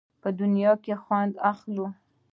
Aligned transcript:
په 0.21 0.29
دنیا 0.39 0.71
کې 0.83 0.91
یې 0.93 1.01
خوند 1.03 1.33
اخلو. 1.51 1.87